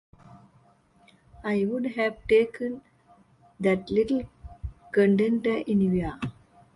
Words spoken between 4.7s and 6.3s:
Contender anywhere.